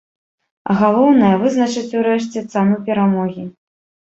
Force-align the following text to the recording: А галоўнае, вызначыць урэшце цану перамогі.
А 0.69 0.77
галоўнае, 0.81 1.29
вызначыць 1.43 1.95
урэшце 1.99 2.45
цану 2.55 2.75
перамогі. 2.89 3.47